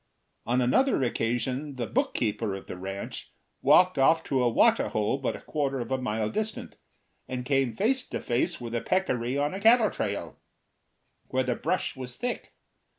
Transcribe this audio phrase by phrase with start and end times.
[0.47, 5.35] On another occasion the bookkeeper of the ranch walked off to a water hole but
[5.35, 6.75] a quarter of a mile distant,
[7.27, 10.39] and came face to face with a peccary on a cattle trail,
[11.27, 12.55] where the brush was thick.